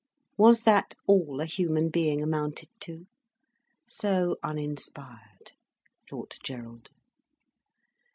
[0.35, 3.05] Was that all a human being amounted to?
[3.87, 5.51] So uninspired!
[6.09, 6.89] thought Gerald.